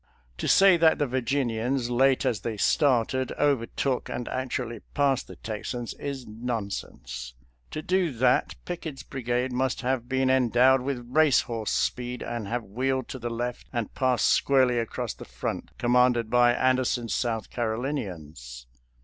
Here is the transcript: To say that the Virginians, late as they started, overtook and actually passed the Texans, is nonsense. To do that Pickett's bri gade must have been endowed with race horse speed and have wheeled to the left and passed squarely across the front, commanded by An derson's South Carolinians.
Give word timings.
To 0.39 0.47
say 0.47 0.77
that 0.77 0.97
the 0.97 1.05
Virginians, 1.05 1.91
late 1.91 2.25
as 2.25 2.39
they 2.39 2.57
started, 2.57 3.33
overtook 3.33 4.09
and 4.09 4.27
actually 4.29 4.79
passed 4.95 5.27
the 5.27 5.35
Texans, 5.35 5.93
is 5.93 6.25
nonsense. 6.25 7.35
To 7.69 7.83
do 7.83 8.11
that 8.13 8.55
Pickett's 8.65 9.03
bri 9.03 9.21
gade 9.21 9.53
must 9.53 9.81
have 9.81 10.09
been 10.09 10.31
endowed 10.31 10.81
with 10.81 11.05
race 11.07 11.41
horse 11.41 11.69
speed 11.69 12.23
and 12.23 12.47
have 12.47 12.63
wheeled 12.63 13.09
to 13.09 13.19
the 13.19 13.29
left 13.29 13.67
and 13.71 13.93
passed 13.93 14.25
squarely 14.25 14.79
across 14.79 15.13
the 15.13 15.23
front, 15.23 15.69
commanded 15.77 16.31
by 16.31 16.53
An 16.55 16.77
derson's 16.77 17.13
South 17.13 17.51
Carolinians. 17.51 18.65